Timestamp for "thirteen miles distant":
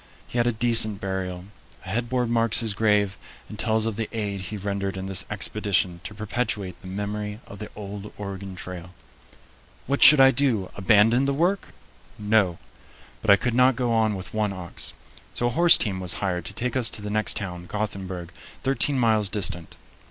18.63-19.75